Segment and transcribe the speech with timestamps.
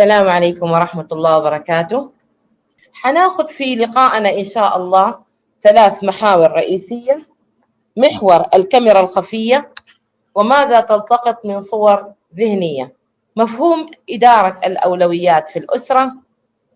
[0.00, 2.10] السلام عليكم ورحمة الله وبركاته.
[2.92, 5.18] حناخذ في لقائنا إن شاء الله
[5.62, 7.28] ثلاث محاور رئيسية.
[7.96, 9.72] محور الكاميرا الخفية
[10.34, 12.96] وماذا تلتقط من صور ذهنية.
[13.36, 16.12] مفهوم إدارة الأولويات في الأسرة.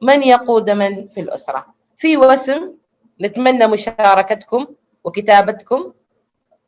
[0.02, 1.66] من يقود من في الأسرة.
[1.96, 2.72] في وسم
[3.20, 4.66] نتمنى مشاركتكم
[5.04, 5.92] وكتابتكم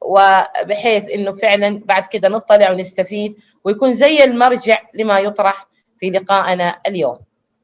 [0.01, 5.67] وبحيث إنه فعلا بعد كده نطلع ونستفيد ويكون زي المرجع لما يطرح
[6.01, 7.19] في لقائنا اليوم.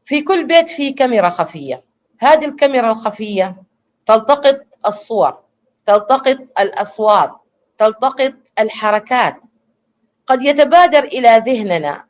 [0.05, 1.83] في كل بيت في كاميرا خفية.
[2.19, 3.63] هذه الكاميرا الخفية
[4.07, 5.39] تلتقط الصور،
[5.87, 7.33] تلتقط الأصوات،
[7.79, 9.37] تلتقط الحركات.
[10.27, 12.05] قد يتبادر إلى ذهننا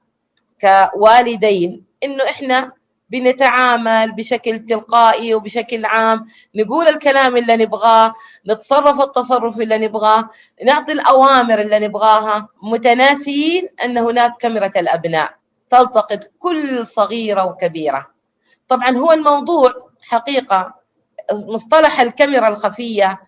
[0.61, 2.73] كوالدين إنه إحنا
[3.11, 8.15] بنتعامل بشكل تلقائي وبشكل عام نقول الكلام اللي نبغاه
[8.47, 10.31] نتصرف التصرف اللي نبغاه
[10.65, 15.35] نعطي الأوامر اللي نبغاها متناسيين أن هناك كاميرا الأبناء
[15.73, 18.07] تلتقط كل صغيرة وكبيرة.
[18.69, 20.75] طبعا هو الموضوع حقيقة
[21.33, 23.21] مصطلح الكاميرا الخفية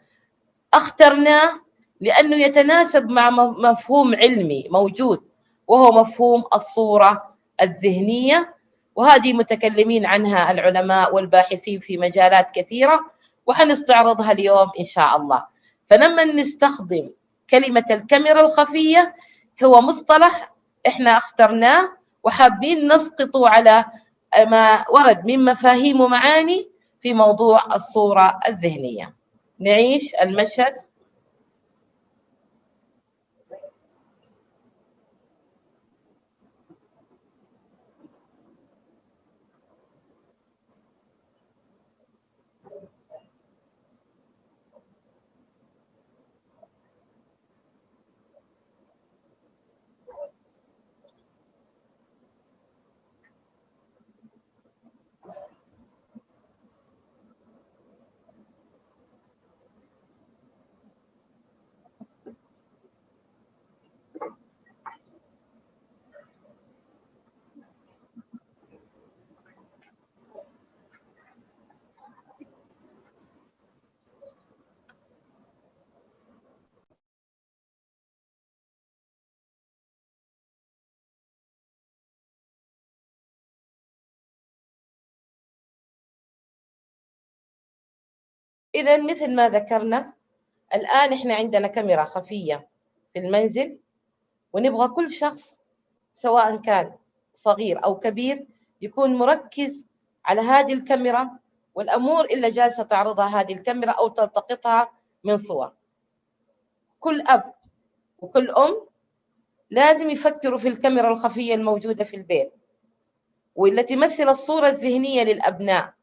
[0.74, 1.60] أخترناه
[2.00, 3.30] لأنه يتناسب مع
[3.70, 5.20] مفهوم علمي موجود
[5.68, 8.54] وهو مفهوم الصورة الذهنية
[8.96, 13.00] وهذه متكلمين عنها العلماء والباحثين في مجالات كثيرة
[13.46, 15.44] وحنستعرضها اليوم إن شاء الله.
[15.86, 17.10] فلما نستخدم
[17.50, 19.14] كلمة الكاميرا الخفية
[19.64, 20.52] هو مصطلح
[20.86, 23.84] إحنا أخترناه وحابين نسقطه على
[24.38, 26.68] ما ورد من مفاهيم ومعاني
[27.00, 29.14] في موضوع الصورة الذهنية.
[29.58, 30.74] نعيش المشهد.
[88.74, 90.12] إذا مثل ما ذكرنا
[90.74, 92.68] الآن إحنا عندنا كاميرا خفية
[93.12, 93.78] في المنزل
[94.52, 95.56] ونبغى كل شخص
[96.14, 96.92] سواء كان
[97.34, 98.46] صغير أو كبير
[98.80, 99.86] يكون مركز
[100.24, 101.38] على هذه الكاميرا
[101.74, 104.92] والأمور اللي جالسة تعرضها هذه الكاميرا أو تلتقطها
[105.24, 105.72] من صور.
[107.00, 107.54] كل أب
[108.18, 108.86] وكل أم
[109.70, 112.52] لازم يفكروا في الكاميرا الخفية الموجودة في البيت
[113.54, 115.94] والتي تمثل الصورة الذهنية للأبناء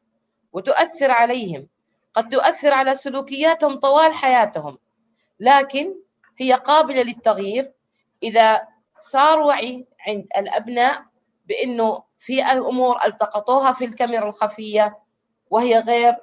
[0.52, 1.68] وتؤثر عليهم.
[2.14, 4.78] قد تؤثر على سلوكياتهم طوال حياتهم
[5.40, 5.94] لكن
[6.38, 7.72] هي قابلة للتغيير
[8.22, 8.68] إذا
[9.10, 11.04] صار وعي عند الأبناء
[11.46, 14.98] بأنه في أمور التقطوها في الكاميرا الخفية
[15.50, 16.16] وهي غير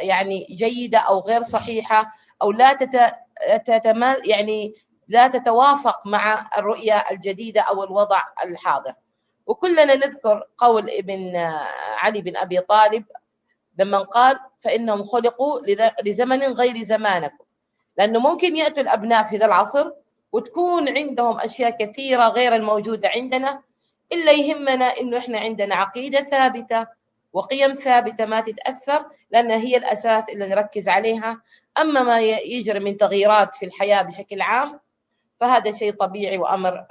[0.00, 2.12] يعني جيدة أو غير صحيحة
[2.42, 2.72] أو لا
[3.66, 4.74] تتما يعني
[5.08, 8.94] لا تتوافق مع الرؤية الجديدة أو الوضع الحاضر.
[9.46, 11.36] وكلنا نذكر قول ابن
[11.96, 13.04] علي بن أبي طالب
[13.78, 15.60] لما قال فإنهم خلقوا
[16.04, 17.44] لزمن غير زمانكم.
[17.98, 19.90] لأنه ممكن يأتوا الأبناء في ذا العصر
[20.32, 23.62] وتكون عندهم أشياء كثيرة غير الموجودة عندنا
[24.12, 26.86] إلا يهمنا إنه إحنا عندنا عقيدة ثابتة
[27.32, 31.42] وقيم ثابتة ما تتأثر لأنها هي الأساس اللي نركز عليها.
[31.78, 34.80] أما ما يجري من تغييرات في الحياة بشكل عام
[35.40, 36.86] فهذا شيء طبيعي وأمر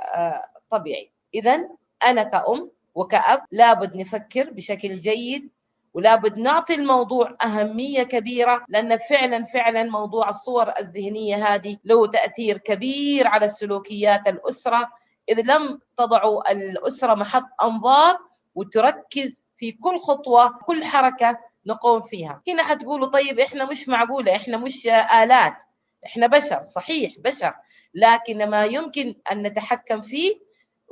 [0.69, 1.11] طبيعي.
[1.33, 1.69] إذا
[2.03, 5.49] أنا كأم وكأب لابد نفكر بشكل جيد
[5.95, 12.57] ولا بد نعطي الموضوع أهمية كبيرة لأن فعلا فعلا موضوع الصور الذهنية هذه له تأثير
[12.57, 14.91] كبير على السلوكيات الأسرة.
[15.29, 18.17] إذ لم تضعوا الأسرة محط أنظار
[18.55, 22.41] وتركز في كل خطوة كل حركة نقوم فيها.
[22.47, 24.87] هنا حتقولوا طيب إحنا مش معقولة إحنا مش
[25.23, 25.57] آلات.
[26.05, 27.53] إحنا بشر صحيح بشر.
[27.93, 30.44] لكن ما يمكن أن نتحكم فيه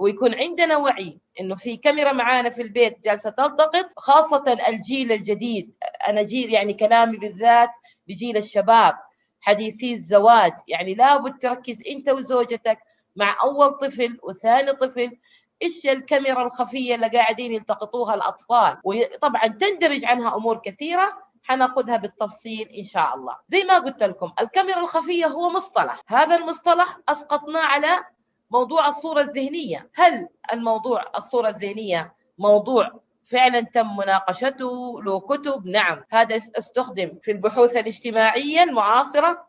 [0.03, 5.73] ويكون عندنا وعي إنه في كاميرا معانا في البيت جالسة تلتقط خاصة الجيل الجديد.
[6.07, 7.69] أنا جيل يعني كلامي بالذات
[8.07, 8.93] لجيل الشباب
[9.41, 10.53] حديثي الزواج.
[10.67, 12.79] يعني لابد تركز أنت وزوجتك
[13.15, 15.17] مع أول طفل وثاني طفل.
[15.61, 22.83] إيش الكاميرا الخفية اللي قاعدين يلتقطوها الأطفال؟ وطبعا تندرج عنها أمور كثيرة حناخذها بالتفصيل إن
[22.83, 23.37] شاء الله.
[23.47, 26.01] زي ما قلت لكم الكاميرا الخفية هو مصطلح.
[26.07, 28.05] هذا المصطلح أسقطناه على
[28.53, 29.89] موضوع الصورة الذهنية.
[29.95, 36.03] هل الموضوع الصورة الذهنية موضوع فعلا تم مناقشته له كتب؟ نعم.
[36.09, 39.47] هذا أستخدم في البحوث الاجتماعية المعاصرة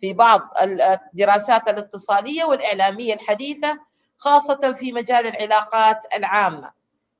[0.00, 3.80] في بعض الدراسات الاتصالية والإعلامية الحديثة
[4.16, 6.70] خاصة في مجال العلاقات العامة.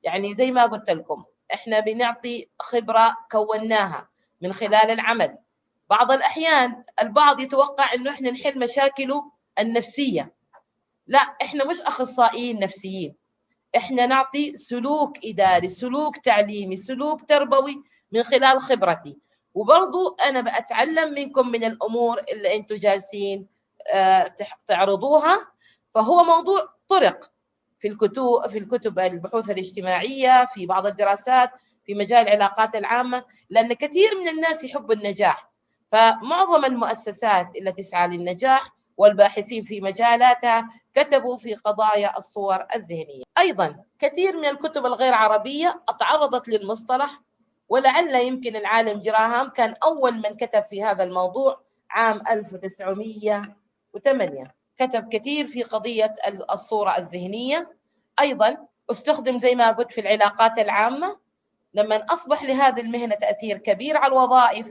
[0.03, 1.23] يعني زي ما قلت لكم
[1.53, 4.09] إحنا بنعطي خبرة كوناها
[4.41, 5.37] من خلال العمل.
[5.89, 10.34] بعض الأحيان البعض يتوقع أنه إحنا نحل مشاكله النفسية.
[11.07, 13.15] لا إحنا مش أخصائيين نفسيين.
[13.77, 19.17] إحنا نعطي سلوك إداري سلوك تعليمي سلوك تربوي من خلال خبرتي.
[19.53, 23.47] وبرضو أنا بأتعلم منكم من الأمور اللي أنتم جالسين
[23.93, 24.35] آه،
[24.67, 25.47] تعرضوها.
[25.93, 27.31] فهو موضوع طرق
[27.79, 31.51] في الكتب في الكتب البحوث الاجتماعية في بعض الدراسات
[31.85, 35.51] في مجال العلاقات العامة لأن كثير من الناس يحب النجاح.
[35.91, 43.23] فمعظم المؤسسات التي تسعى للنجاح والباحثين في مجالاتها كتبوا في قضايا الصور الذهنية.
[43.37, 47.21] أيضا كثير من الكتب الغير عربية تعرضت للمصطلح
[47.69, 55.47] ولعل يمكن العالم جراهام كان أول من كتب في هذا الموضوع عام 1908 كتب كثير
[55.47, 56.13] في قضية
[56.51, 57.75] الصورة الذهنية.
[58.19, 58.57] أيضا
[58.91, 61.17] استخدم زي ما قلت في العلاقات العامة
[61.73, 64.67] لما أصبح لهذه المهنة تأثير كبير على الوظائف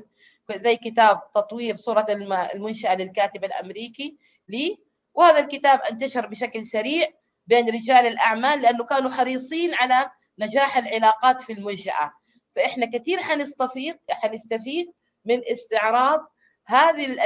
[0.52, 2.06] زي كتاب تطوير صورة
[2.55, 4.17] المنشأة للكاتب الأمريكي
[4.49, 4.79] لي.
[5.14, 7.08] وهذا الكتاب انتشر بشكل سريع
[7.46, 12.12] بين رجال الأعمال لأنه كانوا حريصين على نجاح العلاقات في المنشأة.
[12.56, 14.93] فإحنا كثير حنستفيد حنستفيد
[15.25, 16.20] من استعراض
[16.67, 17.17] هذه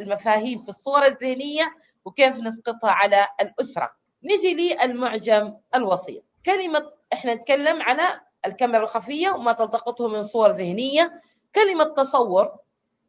[0.00, 1.74] المفاهيم في الصورة الذهنية
[2.04, 3.90] وكيف نسقطها على الأسرة.
[4.22, 6.24] نجي للمعجم الوسيط.
[6.46, 11.22] كلمة إحنا نتكلم على الكاميرا الخفية وما تلتقطه من صور ذهنية.
[11.54, 12.52] كلمة تصور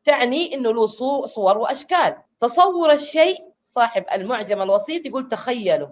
[0.05, 0.85] تعني أنه له
[1.25, 2.17] صور وأشكال.
[2.39, 5.91] تصور الشيء صاحب المعجم الوسيط يقول تخيله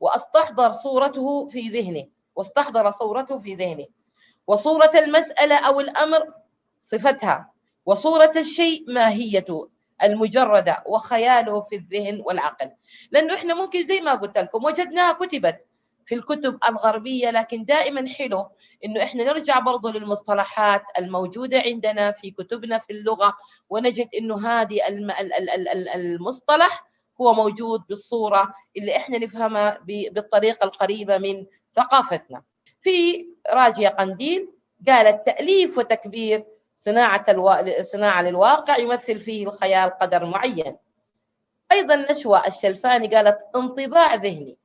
[0.00, 3.86] وأستحضر صورته في ذهنه واستحضر صورته في ذهنه.
[4.46, 6.34] وصورة المسألة أو الأمر
[6.80, 7.52] صفتها.
[7.86, 9.68] وصورة الشيء ماهيته
[10.02, 12.70] المجردة وخياله في الذهن والعقل.
[13.10, 15.66] لأنه إحنا ممكن زي ما قلت لكم وجدناها كتبت.
[16.12, 18.48] في الكتب الغربية لكن دائما حلو
[18.84, 23.34] إنه إحنا نرجع برضو للمصطلحات الموجودة عندنا في كتبنا في اللغة
[23.70, 24.80] ونجد إنه هذه
[25.94, 26.84] المصطلح
[27.20, 32.42] هو موجود بالصورة اللي إحنا نفهمها بالطريقة القريبة من ثقافتنا.
[32.80, 34.52] في راجية قنديل
[34.88, 36.44] قالت تأليف وتكبير
[36.76, 37.50] صناعة ألو...
[37.82, 40.76] صناعة للواقع يمثل فيه الخيال قدر معين.
[41.72, 44.61] أيضا نشوى الشلفاني قالت انطباع ذهني.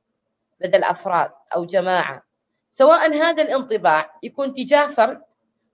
[0.60, 2.22] لدى الأفراد أو جماعة.
[2.70, 5.22] سواء هذا الانطباع يكون تجاه فرد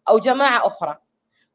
[0.09, 0.99] أو جماعة أخرى.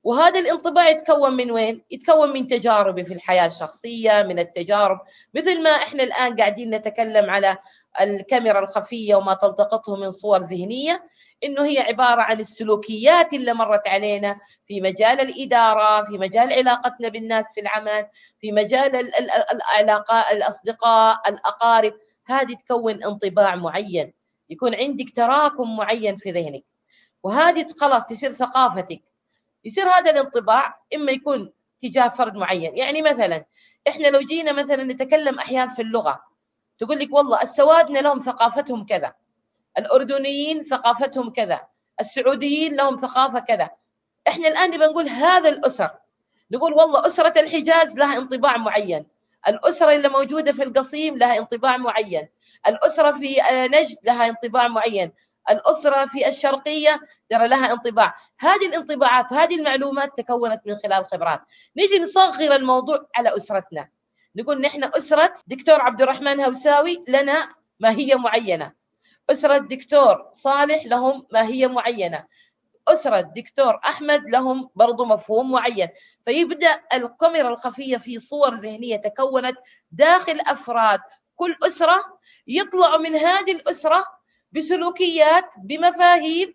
[0.04, 5.00] وهذا الانطباع يتكون من وين؟ يتكون من تجاربي في الحياة الشخصية من التجارب.
[5.34, 7.58] مثل ما إحنا الآن قاعدين نتكلم على
[8.02, 11.10] الكاميرا الخفية وما تلتقطه من صور ذهنية
[11.44, 17.46] إنه هي عبارة عن السلوكيات اللي مرت علينا في مجال الإدارة، في مجال علاقتنا بالناس
[17.54, 18.08] في العمل،
[18.40, 19.12] في مجال
[19.52, 21.94] العلاقات الأصدقاء، الأقارب،
[22.31, 24.14] هذه تكون انطباع معين،
[24.50, 26.64] يكون عندك تراكم معين في ذهنك.
[27.24, 29.02] وهذه خلاص تصير ثقافتك.
[29.66, 33.46] يصير هذا الانطباع إما يكون تجاه فرد معين، يعني مثلا
[33.88, 36.24] إحنا لو جينا مثلا نتكلم أحيانا في اللغة
[36.78, 39.14] تقول لك والله السوادنا لهم ثقافتهم كذا
[39.78, 41.68] الأردنيين ثقافتهم كذا
[42.02, 43.69] السعوديين لهم ثقافة كذا
[44.28, 45.90] إحنا الآن نبغى نقول هذا الأسر
[46.52, 49.06] نقول والله أسرة الحجاز لها انطباع معين
[49.48, 52.28] الأسرة اللي موجودة في القصيم لها انطباع معين.
[52.68, 55.12] الأسرة في آه، نجد لها انطباع معين.
[55.50, 58.16] الأسرة في الشرقية ترى لها انطباع.
[58.40, 61.42] هذه الانطباعات هذه المعلومات تكونت من خلال خبرات
[61.78, 63.90] نيجي نصغر الموضوع على أسرتنا.
[64.36, 68.72] نقول نحن أسرة دكتور عبد الرحمن هوساوي لنا ماهية معينة.
[69.30, 72.26] أسرة دكتور صالح لهم ماهية معينة.
[72.94, 75.88] أسرة دكتور أحمد لهم برضو مفهوم معين.
[76.26, 79.58] فيبدأ الكاميرا الخفية في صور ذهنية تكونت
[79.92, 81.00] داخل أفراد
[81.36, 84.06] كل أسرة يطلعوا من هذه الأسرة
[84.52, 86.54] بسلوكيات بمفاهيم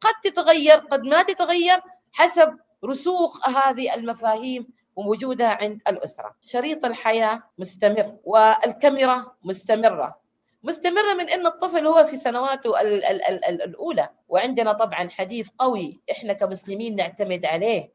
[0.00, 1.80] قد تتغير قد ما تتغير
[2.12, 6.34] حسب رسوخ هذه المفاهيم ووجودها عند الأسرة.
[6.40, 10.25] شريط الحياة مستمر والكاميرا مستمرة.
[10.66, 14.08] مستمرة من أن الطفل هو في سنواته ال ال ال ال الأولى.
[14.28, 17.92] وعندنا طبعا حديث قوي إحنا كمسلمين نعتمد عليه.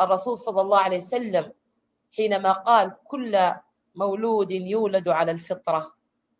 [0.00, 1.52] الرسول صلى الله عليه وسلم
[2.16, 3.52] حينما قال كل
[3.94, 5.94] مولود يولد على الفطرة.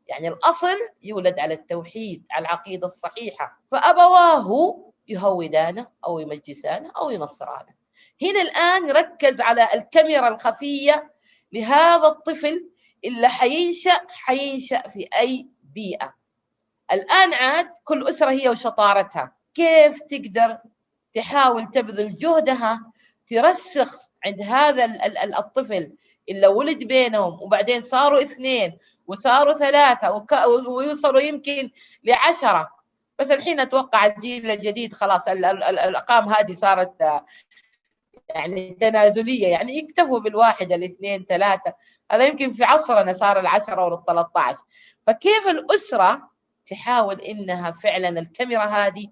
[0.06, 3.60] يعني الأصل يولد على التوحيد على العقيدة الصحيحة.
[3.70, 4.76] فأبواه
[5.08, 7.74] يهودانه أو يمجسانه أو ينصرانه.
[8.22, 11.14] هنا الآن ركز على الكاميرا الخفية
[11.52, 12.70] لهذا الطفل.
[13.04, 16.14] اللي حينشأ حينشأ في أي بيئة.
[16.92, 19.32] الآن عاد كل أسرة هي وشطارتها.
[19.54, 20.58] كيف تقدر
[21.14, 22.92] تحاول تبذل جهدها
[23.30, 24.84] ترسخ عند هذا
[25.38, 25.92] الطفل؟
[26.28, 30.26] اللي ولد بينهم وبعدين صاروا اثنين وصاروا ثلاثة
[30.68, 31.70] ويوصلوا يمكن
[32.04, 32.70] لعشرة.
[33.18, 37.22] بس الحين أتوقع الجيل الجديد خلاص الأرقام هذه صارت
[38.28, 41.74] يعني تنازلية يعني يكتفوا بالواحد الاثنين ثلاثة.
[42.10, 44.58] هذا يمكن في عصرنا صار العشرة وال 13
[45.06, 46.30] فكيف الأسرة
[46.70, 49.08] تحاول إنها فعلا الكاميرا هذه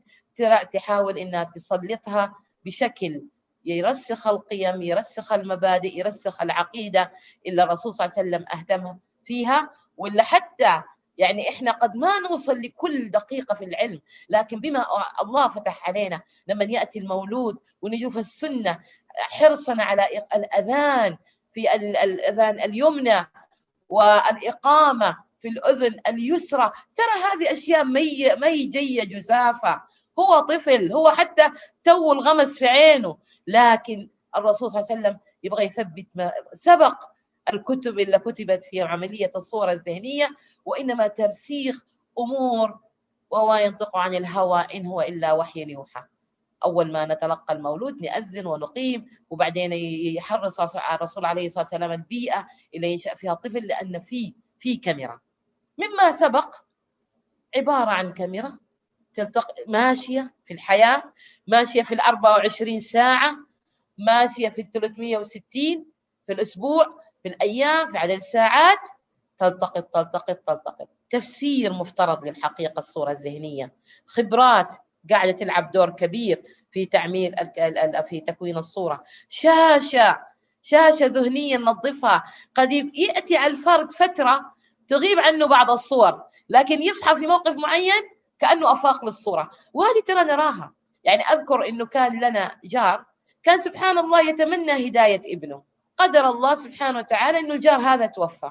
[0.74, 3.22] تحاول إنها تسلطها بشكل
[3.64, 7.12] يرسخ القيم يرسخ المبادئ يرسخ العقيدة
[7.46, 10.82] اللي الرسول صلى الله عليه وسلم أهتم فيها؟ ولا حتى
[11.18, 14.86] يعني إحنا قد ما نوصل لكل دقيقة في العلم لكن بما
[15.22, 18.78] الله فتح علينا لما يأتي المولود ونشوف السنة
[19.16, 21.16] حرصا على الأذان
[21.52, 23.26] في الأذن اليمنى
[23.88, 26.72] والإقامة في الأذن اليسرى.
[26.96, 29.82] ترى هذه أشياء مي مي جاية جزافا.
[30.18, 31.50] هو طفل هو حتى
[31.84, 33.18] تو الغمس في عينه.
[33.46, 36.94] لكن الرسول صلى الله عليه وسلم يبغى يثبت ما سبق
[37.52, 40.30] الكتب اللي كتبت في عملية الصورة الذهنية
[40.64, 41.84] وإنما ترسيخ
[42.18, 42.78] أمور
[43.30, 46.02] وما ينطق عن الهوى إن هو إلا وحي يوحى.
[46.64, 49.72] أول ما نتلقى المولود نأذن ونقيم وبعدين
[50.16, 55.20] يحرص الرسول عليه الصلاة والسلام البيئة اللي ينشأ فيها الطفل لأن في في كاميرا.
[55.78, 56.56] مما سبق
[57.56, 58.58] عبارة عن كاميرا
[59.14, 59.46] تلتق...
[59.68, 61.02] ماشية في الحياة
[61.46, 63.36] ماشية في ال 24 ساعة
[63.98, 65.40] ماشية في ال 360
[66.26, 66.84] في الأسبوع
[67.22, 68.78] في الأيام في عدد الساعات.
[69.38, 70.88] تلتقط تلتقط تلتقط.
[71.10, 73.74] تفسير مفترض للحقيقة الصورة الذهنية.
[74.06, 74.76] خبرات
[75.10, 77.34] قاعدة تلعب دور كبير في تعمير
[78.08, 79.04] في تكوين الصورة.
[79.28, 80.20] شاشة
[80.62, 84.52] شاشة ذهنية ننظفها قد يأتي على الفرد فترة
[84.88, 88.02] تغيب عنه بعض الصور لكن يصحى في موقف معين
[88.38, 89.50] كأنه أفاق للصورة.
[89.72, 90.72] وهذه ترى نراها.
[91.04, 93.04] يعني أذكر أنه كان لنا جار
[93.42, 95.62] كان سبحان الله يتمنى هداية ابنه.
[95.96, 98.50] قدر الله سبحانه وتعالى أنه الجار هذا توفى.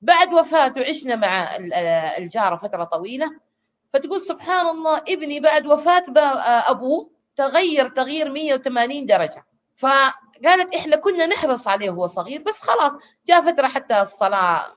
[0.00, 1.56] بعد وفاته عشنا مع
[2.18, 3.45] الجارة فترة طويلة.
[3.96, 6.04] فتقول سبحان الله ابني بعد وفاة
[6.70, 9.46] أبوه تغير تغيير 180 درجة.
[9.76, 12.92] فقالت إحنا كنا نحرص عليه وهو صغير بس خلاص
[13.26, 14.76] جاء فترة حتى الصلاة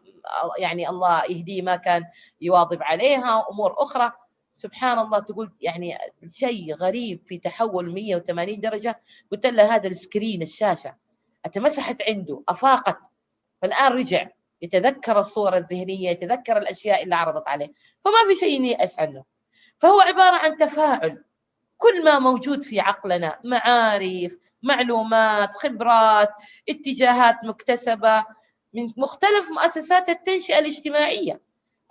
[0.59, 2.03] يعني الله يهديه ما كان
[2.41, 4.11] يواظب عليها أمور أخرى.
[4.51, 5.97] سبحان الله تقول يعني
[6.29, 9.01] شيء غريب في تحول 180 درجة.
[9.31, 10.95] قلت لها هذا السكرين الشاشة
[11.45, 12.99] أتمسحت عنده أفاقت
[13.61, 14.27] فالآن رجع.
[14.61, 17.73] يتذكر الصور الذهنية يتذكر الأشياء اللي عرضت عليه.
[18.05, 19.23] فما في شيء ييأس عنه
[19.79, 21.23] فهو عبارة عن تفاعل.
[21.77, 26.29] كل ما موجود في عقلنا معارف معلومات خبرات
[26.69, 28.25] اتجاهات مكتسبة
[28.73, 31.41] من مختلف مؤسسات التنشئة الاجتماعية.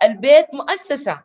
[0.03, 1.21] البيت مؤسسة.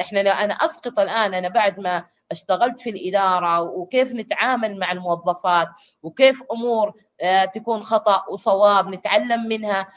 [0.00, 5.68] إحنا لو أنا أسقط الآن أنا بعد ما اشتغلت في الإدارة وكيف نتعامل مع الموظفات
[6.02, 9.88] وكيف أمور آه، تكون خطأ وصواب نتعلم منها.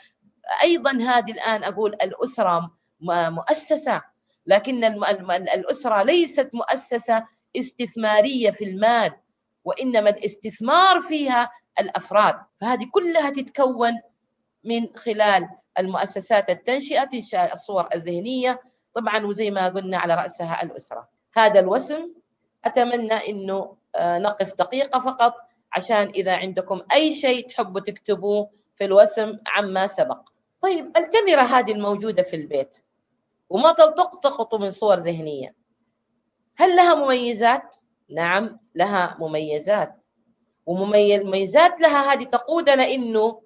[0.64, 2.72] أيضا هذه الآن أقول الأسرة
[3.30, 4.02] مؤسسة
[4.46, 4.84] لكن
[5.56, 7.26] الأسرة ليست مؤسسة
[7.58, 9.12] استثمارية في المال
[9.64, 12.36] وإنما الاستثمار فيها الأفراد.
[12.62, 13.92] فهذه كلها تتكون
[14.64, 17.10] من خلال المؤسسات التنشئة
[17.54, 18.62] الصور الذهنية
[18.94, 21.10] طبعا وزي ما قلنا على رأسها الأسرة.
[21.36, 22.14] هذا الوسم
[22.66, 25.36] أتمنى إنه آه، نقف دقيقة فقط
[25.74, 30.30] عشان إذا عندكم أي شيء تحبوا تكتبوه في الوسم عما سبق.
[30.62, 32.78] طيب الكاميرا هذه الموجودة في البيت
[33.50, 35.56] وما تلتقط من صور ذهنية.
[36.56, 37.64] هل لها مميزات؟
[38.10, 39.96] نعم لها مميزات.
[40.66, 43.42] ومميزات لها هذه تقودنا إنه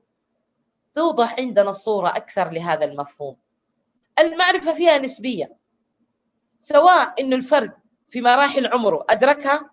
[0.96, 3.38] توضح عندنا الصورة أكثر لهذا المفهوم.
[4.20, 5.58] المعرفة فيها نسبية
[6.60, 7.72] سواء إنه الفرد
[8.10, 9.70] في مراحل عمره أدركها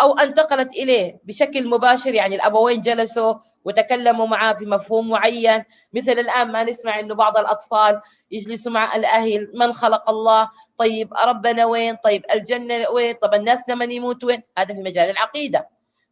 [0.00, 5.64] أو أنتقلت إليه بشكل مباشر يعني الأبوين جلسوا وتكلموا معاه في مفهوم معين.
[5.92, 9.50] مثل الآن ما نسمع أنه بعض الأطفال يجلسوا مع الأهل.
[9.54, 14.74] من خلق الله؟ طيب ربنا وين؟ طيب الجنة وين؟ طب الناس لمن يموت وين؟ هذا
[14.74, 15.68] في مجال العقيدة.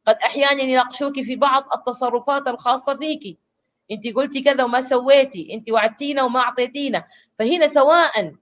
[0.06, 3.38] قد أحيانا يناقشوك في بعض التصرفات الخاصة فيك.
[3.90, 5.54] أنت قلتي كذا وما سويتي.
[5.54, 7.04] أنت وعدتينا وما أعطيتينا.
[7.38, 8.32] فهنا سواء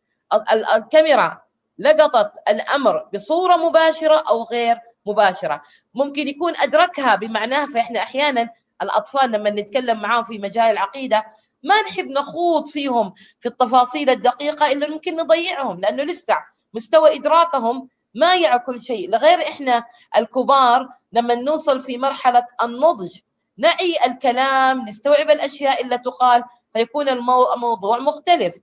[0.76, 1.43] الكاميرا
[1.79, 4.76] لقطت الأمر بصورة مباشرة أو غير
[5.07, 5.62] مباشرة.
[5.95, 8.49] ممكن يكون أدركها بمعناها فإحنا أحيانا
[8.82, 11.25] الأطفال لما نتكلم معاهم في مجال العقيدة
[11.62, 16.37] ما نحب نخوض فيهم في التفاصيل الدقيقة إلا ممكن نضيعهم لأنه لسه
[16.75, 19.10] مستوى إدراكهم ما يعي كل شيء.
[19.10, 19.84] لغير إحنا
[20.16, 23.18] الكبار لما نوصل في مرحلة النضج
[23.58, 26.44] نعي الكلام نستوعب الأشياء اللي تقال
[26.75, 28.54] فيكون الموضوع مختلف.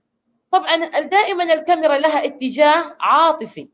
[0.50, 3.68] طبعا دائما الكاميرا لها اتجاه عاطفي.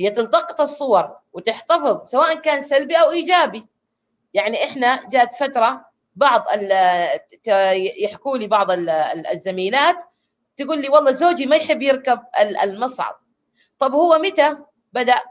[0.00, 3.66] هي تلتقط الصور وتحتفظ سواء كان سلبي أو إيجابي.
[4.34, 5.84] يعني إحنا جات فترة
[6.16, 6.44] بعض
[8.02, 8.70] يحكوا لي بعض
[9.32, 10.02] الزميلات
[10.56, 12.20] تقول لي والله زوجي ما يحب يركب
[12.62, 13.14] المصعد
[13.78, 14.56] طب هو متى
[14.92, 15.22] بدأ؟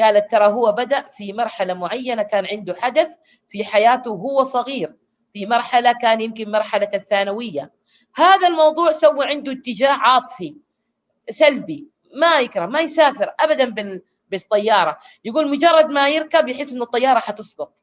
[0.00, 3.08] قالت ترى هو بدأ في مرحلة معينة كان عنده حدث
[3.48, 4.96] في حياته وهو صغير
[5.32, 7.72] في مرحلة كان يمكن مرحلة الثانوية.
[8.14, 10.56] هذا الموضوع سوى عنده اتجاه عاطفي
[11.30, 14.98] سلبي ما يكره ما يسافر ابدا بالطيارة.
[15.24, 17.78] يقول مجرد ما يركب يحس إنه الطيارة حتسقط.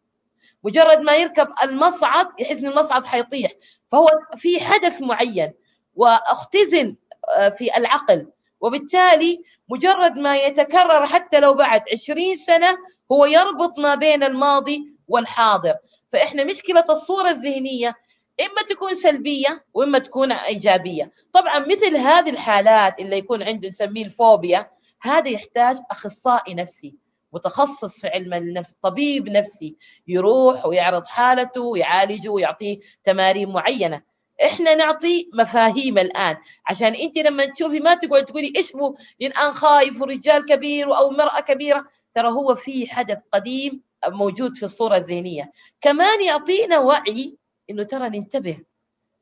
[0.63, 3.51] مجرد ما يركب المصعد يحس إن المصعد حيطيح.
[3.91, 5.53] فهو في حدث معين
[5.95, 6.95] وأختزن
[7.37, 8.27] آه، في العقل.
[8.61, 12.77] وبالتالي مجرد ما يتكرر حتى لو بعد عشرين سنة
[13.11, 15.75] هو يربط ما بين الماضي والحاضر.
[16.11, 17.95] فإحنا مشكلة الصورة الذهنية
[18.41, 21.11] إما تكون سلبية وإما تكون إيجابية.
[21.33, 27.02] طبعا مثل هذه الحالات اللي يكون عنده نسميه الفوبيا هذا يحتاج أخصائي نفسي.
[27.33, 29.75] متخصص في علم النفس طبيب نفسي
[30.07, 34.01] يروح ويعرض حالته ويعالجه ويعطيه تمارين معينة.
[34.45, 36.37] إحنا نعطي مفاهيم الآن.
[36.67, 41.39] عشان أنت لما تشوفي ما تقعد تقولي إيش هو الان خايف ورجال كبير أو مرأة
[41.39, 41.85] كبيرة.
[42.15, 45.51] ترى هو في حدث قديم موجود في الصورة الذهنية.
[45.81, 47.37] كمان يعطينا وعي
[47.69, 48.57] إنه ترى ننتبه.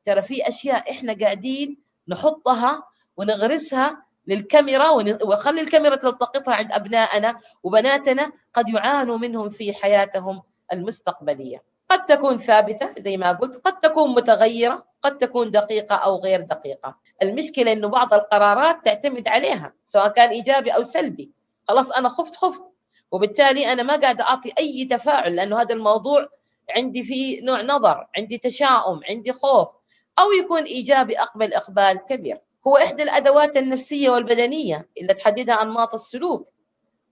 [0.05, 1.77] ترى في أشياء إحنا قاعدين
[2.07, 2.83] نحطها
[3.17, 10.41] ونغرسها للكاميرا ونخلي الكاميرا تلتقطها عند أبنائنا وبناتنا قد يعانوا منهم في حياتهم
[10.73, 11.63] المستقبلية.
[11.89, 16.95] قد تكون ثابتة زي ما قلت قد تكون متغيرة قد تكون دقيقة أو غير دقيقة.
[17.21, 21.31] المشكلة إنه بعض القرارات تعتمد عليها سواء كان إيجابي أو سلبي.
[21.67, 22.63] خلاص أنا خفت خفت.
[23.11, 26.27] وبالتالي أنا ما قاعدة أعطي أي تفاعل لأنه هذا الموضوع
[26.75, 29.67] عندي فيه نوع نظر عندي تشاؤم عندي خوف.
[30.19, 32.41] أو يكون إيجابي أقبل إقبال كبير.
[32.67, 36.49] هو إحدى الأدوات النفسية والبدنية اللي تحددها أنماط السلوك.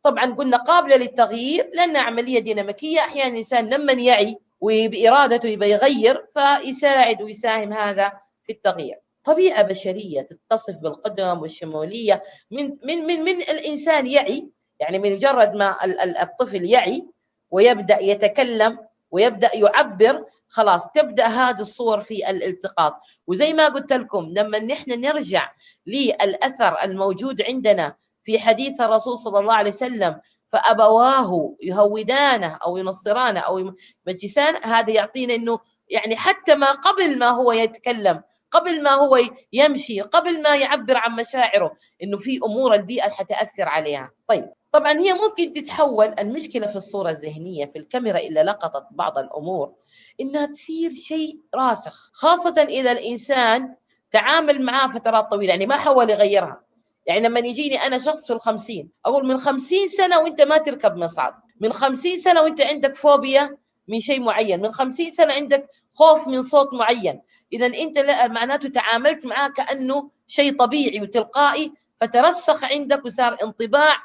[0.04, 7.22] طبعا قلنا قابلة للتغيير لانها عملية ديناميكية أحيانا الإنسان لما يعي وبإرادته يبغى يغير فيساعد
[7.22, 8.12] ويساهم هذا
[8.44, 8.96] في التغيير.
[9.24, 12.24] طبيعة بشرية تتصف بالقدم والشمولية.
[12.52, 15.76] من من من من الإنسان يعي يعني من مجرد ما
[16.22, 17.08] الطفل يعي
[17.52, 22.94] ويبدأ يتكلم ويبدأ يعبر خلاص تبدأ هذه الصور في الالتقاط.
[23.28, 25.52] وزي ما قلت لكم لما نحن نرجع
[25.86, 33.74] للأثر الموجود عندنا في حديث الرسول صلى الله عليه وسلم فأبواه يهودانه أو ينصرانه أو
[34.08, 38.22] يمجسانه هذا يعطينا أنه يعني حتى ما قبل ما هو يتكلم.
[38.52, 39.20] قبل ما هو
[39.54, 41.72] يمشي قبل ما يعبر عن مشاعره
[42.04, 44.12] إنه في أمور البيئة حتأثر عليها.
[44.28, 49.74] طيب طبعا هي ممكن تتحول المشكلة في الصورة الذهنية في الكاميرا إلا لقطت بعض الأمور
[50.22, 53.76] إنها تصير شيء راسخ خاصة إذا الإنسان
[54.12, 56.62] تعامل معاه فترات طويلة يعني ما حاول يغيرها.
[57.06, 61.34] يعني لما يجيني أنا شخص في الخمسين أقول من خمسين سنة وأنت ما تركب مصعد
[61.60, 63.58] من خمسين سنة وأنت عندك فوبيا
[63.90, 67.22] من شيء معين من خمسين سنة عندك خوف من صوت معين.
[67.54, 73.96] إذا أنت معناته تعاملت معاه كأنه شيء طبيعي وتلقائي فترسخ عندك وصار انطباع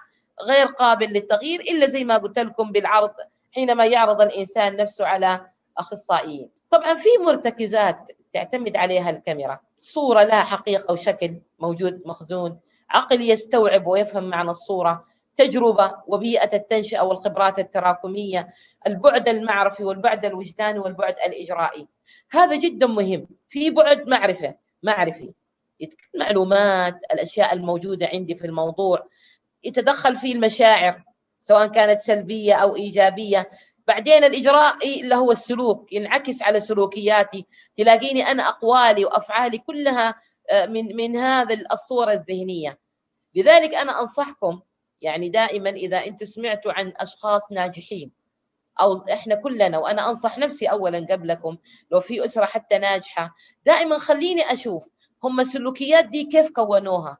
[0.42, 3.10] غير قابل للتغيير إلا زي ما قلت لكم بالعرض
[3.52, 5.46] حينما يعرض الإنسان نفسه على
[5.78, 6.50] أخصائيين.
[6.70, 7.98] طبعا في مرتكزات
[8.32, 9.60] تعتمد عليها الكاميرا.
[9.80, 12.58] صورة لها حقيقة وشكل موجود مخزون
[12.90, 15.04] عقل يستوعب ويفهم معنى الصورة.
[15.36, 18.48] تجربة وبيئة التنشئة والخبرات التراكمية
[18.86, 21.88] البعد المعرفي والبعد الوجداني والبعد الإجرائي.
[22.30, 23.26] هذا جدا مهم.
[23.48, 25.34] في بعد معرفة معرفي.
[26.14, 29.08] معلومات الأشياء الموجودة عندي في الموضوع.
[29.64, 31.04] يتدخل فيه المشاعر
[31.40, 33.50] سواء كانت سلبية أو إيجابية.
[33.86, 37.46] بعدين الإجرائي اللي هو السلوك ينعكس على سلوكياتي.
[37.76, 40.14] تلاقيني أنا أقوالي وأفعالي كلها
[40.50, 42.78] آه، من من هذا الصورة الذهنية.
[43.34, 44.60] لذلك أنا أنصحكم
[45.00, 48.12] يعني دائما إذا أنتم سمعتوا عن أشخاص ناجحين
[48.80, 51.56] أو إحنا كلنا وأنا أنصح نفسي أولا قبلكم
[51.90, 53.34] لو في أسرة حتى ناجحة
[53.66, 54.88] دائما خليني أشوف
[55.24, 57.18] هم السلوكيات دي كيف كونوها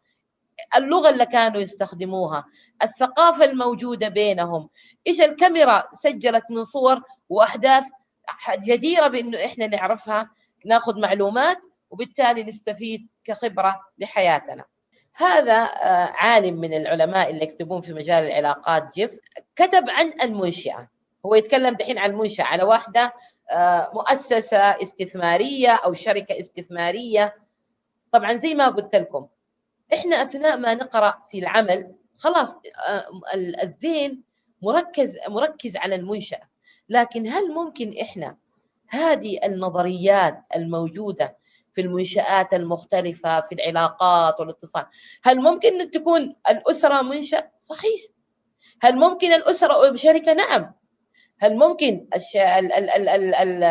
[0.77, 2.45] اللغة اللي كانوا يستخدموها
[2.83, 4.69] الثقافة الموجودة بينهم
[5.07, 7.85] إيش الكاميرا سجلت من صور وأحداث
[8.59, 10.31] جديرة بأنه إحنا نعرفها
[10.67, 11.59] ناخذ معلومات
[11.91, 14.65] وبالتالي نستفيد كخبرة لحياتنا.
[15.15, 19.11] هذا آه، عالم من العلماء اللي يكتبون في مجال العلاقات جيف
[19.57, 20.89] كتب عن المنشئة.
[21.27, 23.15] هو يتكلم دحين عن المنشأة على واحدة
[23.51, 27.37] آه، مؤسسة استثمارية أو شركة استثمارية.
[28.13, 29.27] طبعا زي ما قلت لكم
[29.95, 32.57] إحنا أثناء ما نقرأ في العمل خلاص
[32.89, 34.21] آه، الذهن
[34.63, 36.43] مركز مركز على المنشأة.
[36.89, 38.37] لكن هل ممكن إحنا
[38.89, 41.37] هذه النظريات الموجودة
[41.75, 44.87] في المنشآت المختلفة في العلاقات والاتصال.
[45.23, 48.01] هل ممكن تكون الأسرة منشأ؟ صحيح.
[48.83, 50.73] هل ممكن الأسرة شركة؟ نعم.
[51.39, 52.37] هل ممكن الش...
[52.37, 52.73] ال...
[52.73, 52.91] ال...
[52.91, 53.09] ال...
[53.09, 53.65] ال...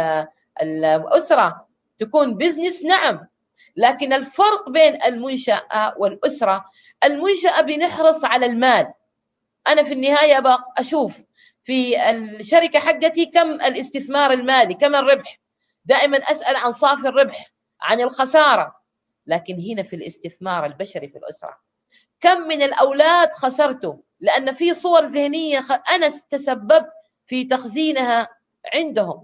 [0.61, 0.85] ال...
[0.85, 3.27] الأسرة تكون بزنس؟ نعم.
[3.75, 6.65] لكن الفرق بين المنشأة والأسرة
[7.03, 8.93] المنشأة بنحرص على المال.
[9.67, 10.43] أنا في النهاية
[10.77, 11.21] أشوف
[11.63, 15.39] في الشركة حقتي كم الاستثمار المالي كم الربح.
[15.85, 17.52] دائما أسأل عن صافي الربح.
[17.83, 18.75] عن الخسارة.
[19.27, 21.57] لكن هنا في الاستثمار البشري في الأسرة.
[22.21, 26.89] كم من الأولاد خسرته؟ لأن في صور ذهنية أنا تسببت
[27.25, 28.29] في تخزينها
[28.73, 29.23] عندهم.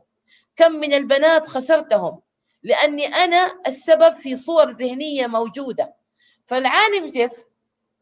[0.55, 2.21] كم من البنات خسرتهم؟
[2.63, 5.93] لأني أنا السبب في صور ذهنية موجودة.
[6.45, 7.31] فالعالم جيف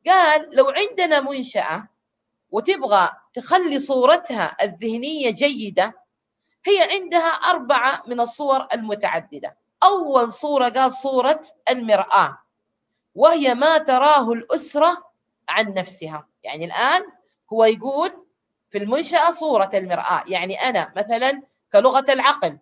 [0.08, 1.88] قال لو عندنا منشأة
[2.52, 5.94] وتبغى تخلي صورتها الذهنية جيدة
[6.66, 9.58] هي عندها أربعة من الصور المتعددة.
[9.84, 12.38] أول صورة قال صورة المرآة
[13.16, 15.04] وهي ما تراه الأسرة
[15.50, 16.28] عن نفسها.
[16.44, 17.02] يعني الآن
[17.54, 18.26] هو يقول
[18.70, 20.24] في المنشأة صورة المرآة.
[20.28, 21.42] يعني أنا مثلا
[21.74, 22.58] كلغة العقل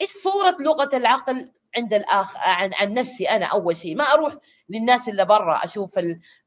[0.00, 4.34] إيش صورة لغة العقل عند الآخ عن, عن نفسي أنا أول شيء؟ ما أروح
[4.68, 5.98] للناس اللي برا أشوف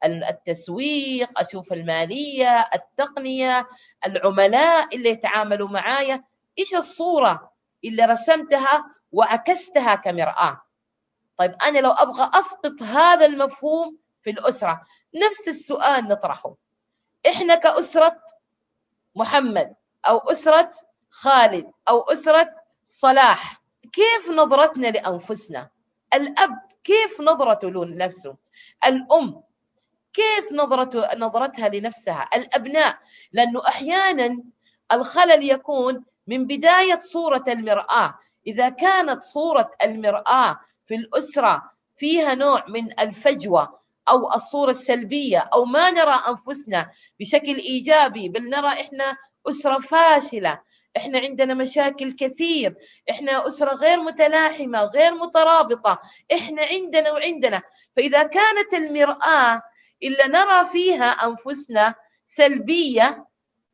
[0.06, 3.68] التسويق أشوف المالية التقنية
[4.06, 6.24] العملاء اللي يتعاملوا معايا.
[6.60, 7.52] إيش الصورة
[7.86, 10.62] اللي رسمتها وعكستها كمرآة.
[11.38, 14.82] طيب أنا لو أبغى أسقط هذا المفهوم في الأسرة
[15.16, 16.56] نفس السؤال نطرحه.
[17.28, 18.20] إحنا كأسرة
[19.16, 19.76] محمد
[20.08, 20.72] أو أسرة
[21.10, 23.62] خالد أو أسرة صلاح
[23.94, 25.70] كيف نظرتنا لأنفسنا؟
[26.14, 28.36] الأب كيف نظرته لنفسه؟
[28.86, 29.44] الأم
[30.14, 33.00] كيف نظرته نظرتها لنفسها؟ الأبناء
[33.32, 34.44] لأنه أحيانا
[34.92, 38.20] الخلل يكون من بداية صورة المرآة.
[38.48, 45.92] إذا كانت صورة المرآة في الأسرة فيها نوع من الفجوة أو الصورة السلبية أو ما
[45.92, 49.18] نرى أنفسنا بشكل إيجابي بل نرى إحنا
[49.50, 50.62] أسرة فاشلة
[50.98, 52.76] إحنا عندنا مشاكل كثير
[53.10, 56.00] إحنا أسرة غير متلاحمة غير مترابطة
[56.34, 57.62] إحنا عندنا وعندنا.
[57.96, 59.62] فإذا كانت المرآة
[60.04, 63.26] إلا نرى فيها أنفسنا سلبية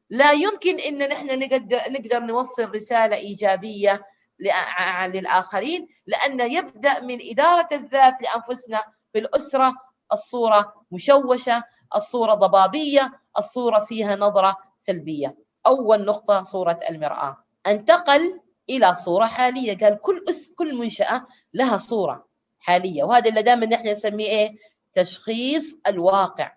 [0.10, 4.06] لا يمكن إن نحن نقدر نقدر نوصل رسالة إيجابية
[4.40, 8.82] للآخرين لأن يبدأ من إدارة الذات لأنفسنا
[9.14, 9.74] في الأسرة
[10.14, 11.64] الصورة مشوشة
[11.96, 15.38] الصورة ضبابية الصورة فيها نظرة سلبية.
[15.68, 17.38] أول نقطة صورة المرآة.
[17.68, 19.78] انتقل إلى صورة حالية.
[19.78, 22.28] قال كل أس كل منشأة لها صورة
[22.60, 23.04] حالية.
[23.04, 24.56] وهذا اللي دائما نحن نسميه إيه؟
[24.94, 26.52] تشخيص الواقع.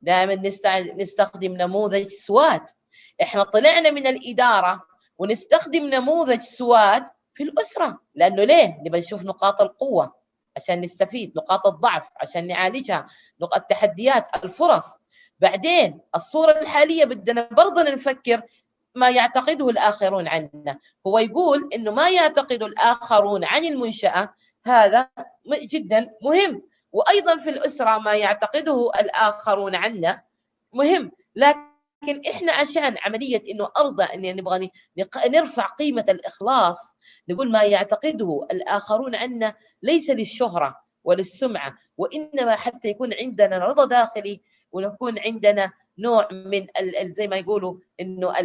[0.00, 0.34] دائما
[0.96, 2.72] نستخدم نموذج سوات
[3.22, 4.82] إحنا طلعنا من الإدارة
[5.18, 10.14] ونستخدم نموذج سواد في الأسرة لأنه ليه؟ نبغى نشوف نقاط القوة
[10.56, 13.06] عشان نستفيد نقاط الضعف عشان نعالجها
[13.40, 14.84] نقاط التحديات الفرص.
[15.40, 18.42] بعدين الصورة الحالية بدنا برضه نفكر
[18.94, 20.78] ما يعتقده الآخرون عنا.
[21.06, 24.34] هو يقول إنه ما يعتقده الآخرون عن المنشأة
[24.66, 25.08] هذا
[25.62, 26.62] جدا مهم.
[26.92, 30.22] وأيضا في الأسرة ما يعتقده الآخرون عنا
[30.72, 31.12] مهم.
[31.36, 31.73] لكن
[32.04, 34.70] لكن إحنا عشان عملية إنه أرضى اني نبغى
[35.26, 36.96] نرفع قيمة الإخلاص
[37.28, 44.40] نقول ما يعتقده الآخرون عنا ليس للشهرة وللسمعة وإنما حتى يكون عندنا رضا داخلي
[44.72, 46.66] ونكون عندنا نوع من
[47.12, 48.38] زي ما يقولوا إنه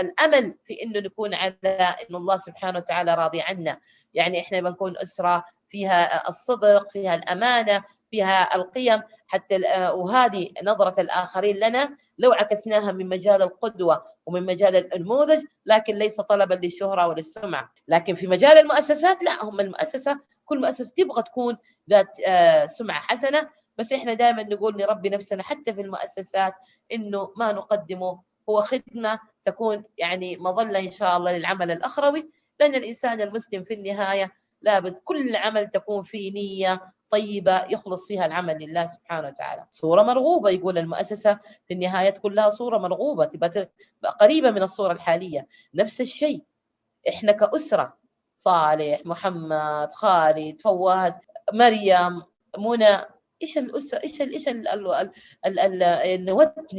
[0.00, 3.80] الأمل في إنه نكون على انه الله سبحانه وتعالى راضي عنا.
[4.14, 9.56] يعني إحنا بنكون أسرة فيها الصدق فيها الأمانة فيها القيم حتى
[9.94, 16.54] وهذه نظرة الآخرين لنا لو عكسناها من مجال القدوة ومن مجال النموذج لكن ليس طلبا
[16.54, 21.56] للشهرة وللسمعة لكن في مجال المؤسسات لا هم المؤسسة كل مؤسسة تبغى تكون
[21.90, 23.48] ذات آه، سمعة حسنة.
[23.78, 26.54] بس إحنا دائما نقول نربي نفسنا حتى في المؤسسات
[26.92, 33.20] إنه ما نقدمه هو خدمة تكون يعني مظلة إن شاء الله للعمل الأخروي لأن الإنسان
[33.20, 39.28] المسلم في النهاية لابد كل عمل تكون فيه نية طيبة يخلص فيها العمل لله سبحانه
[39.28, 39.66] وتعالى.
[39.70, 43.68] صورة مرغوبة يقول المؤسسة في النهاية تكون لها صورة مرغوبة تبقى
[44.20, 45.46] قريبة من الصورة الحالية.
[45.74, 46.42] نفس الشيء
[47.08, 47.96] إحنا كأسرة
[48.34, 51.12] صالح محمد خالد فواز
[51.52, 52.22] مريم
[52.58, 52.98] منى
[53.42, 54.68] إيش الأسرة؟ إيش ال إيش ال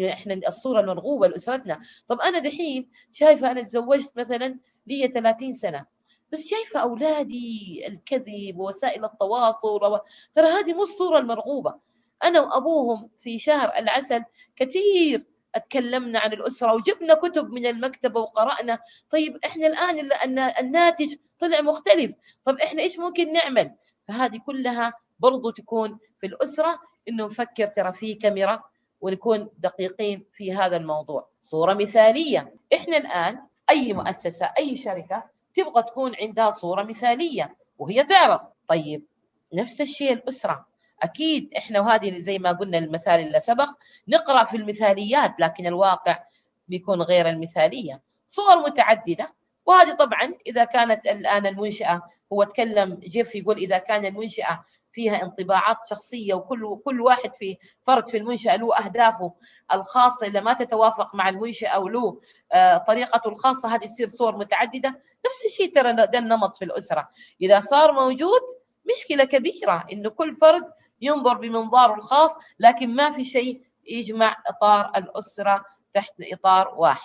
[0.09, 1.81] إحنا الصورة المرغوبة لأسرتنا.
[2.07, 5.85] طب أنا دحين شايفة أنا تزوجت مثلا لي 30 سنة.
[6.31, 9.99] بس شايفة أولادي الكذب ووسائل التواصل
[10.35, 11.75] ترى هذه مو الصورة المرغوبة.
[12.23, 14.23] أنا وأبوهم في شهر العسل
[14.55, 18.79] كثير أتكلمنا عن الأسرة وجبنا كتب من المكتبة وقرأنا.
[19.09, 20.11] طيب إحنا الآن
[20.59, 22.11] الناتج طلع مختلف.
[22.45, 23.75] طب إحنا إيش ممكن نعمل؟
[24.07, 28.63] فهذه كلها برضو تكون في الأسرة إنه نفكر ترى في كاميرا
[29.01, 31.29] ونكون دقيقين في هذا الموضوع.
[31.41, 32.53] صورة مثالية.
[32.73, 38.39] إحنا الآن أي مؤسسة أي شركة تبغى تكون عندها صورة مثالية وهي تعرض.
[38.67, 39.05] طيب
[39.53, 40.65] نفس الشيء الأسرة.
[41.03, 43.69] أكيد إحنا وهذه زي ما قلنا المثال اللي سبق
[44.07, 46.23] نقرأ في المثاليات لكن الواقع
[46.67, 48.01] بيكون غير المثالية.
[48.27, 49.33] صور متعددة
[49.65, 52.01] وهذه طبعا إذا كانت الآن المنشأة
[52.33, 54.65] هو تكلم جيف يقول إذا كان المنشأة
[54.97, 57.57] فيها انطباعات شخصية وكل كل واحد في
[57.87, 59.33] فرد في المنشاه له أهدافه
[59.73, 60.27] الخاصة.
[60.27, 64.89] إذا ما تتوافق مع المنشاه وله آه، طريقته الخاصة هذه تصير صور متعددة.
[65.25, 67.09] نفس الشيء ترى ده النمط في الأسرة.
[67.41, 68.41] إذا صار موجود
[68.95, 75.65] مشكلة كبيرة انه كل فرد ينظر بمنظاره الخاص لكن ما في شيء يجمع إطار الأسرة
[75.93, 77.01] تحت إطار واحد.